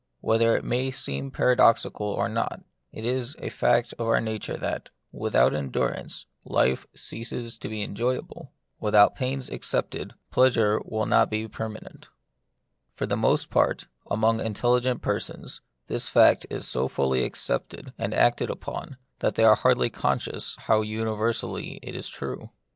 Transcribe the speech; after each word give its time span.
Whether 0.19 0.57
it 0.57 0.63
may 0.63 0.89
seem 0.89 1.29
paradoxical 1.29 2.07
or 2.07 2.27
not, 2.27 2.63
it 2.91 3.05
is 3.05 3.35
a 3.37 3.49
fact 3.51 3.93
in 3.99 4.03
our 4.03 4.19
nature 4.19 4.57
that, 4.57 4.89
without 5.11 5.53
endurance, 5.53 6.25
life 6.43 6.87
ceases 6.95 7.55
to 7.59 7.69
be 7.69 7.83
enjoyable; 7.83 8.51
with 8.79 8.95
out 8.95 9.13
pains 9.15 9.51
accepted, 9.51 10.15
pleasure 10.31 10.81
will 10.83 11.05
not 11.05 11.29
be 11.29 11.47
per 11.47 11.69
manent. 11.69 12.07
For 12.95 13.05
the 13.05 13.15
most 13.15 13.51
part, 13.51 13.85
among 14.09 14.39
intelli 14.39 14.81
gent 14.81 15.03
persons, 15.03 15.61
this 15.85 16.09
fact 16.09 16.47
is 16.49 16.67
so 16.67 16.87
fully 16.87 17.23
accepted 17.23 17.93
and 17.99 18.11
The 18.11 18.17
Mystery 18.17 18.17
of 18.17 18.17
Pain. 18.17 18.21
47 18.21 18.27
acted 18.27 18.49
upon, 18.89 18.97
that 19.19 19.35
they 19.35 19.43
are 19.45 19.55
hardly 19.55 19.91
conscious 19.91 20.55
how 20.61 20.81
universally 20.81 21.79
it 21.83 21.93
is 21.95 22.09
true. 22.09 22.49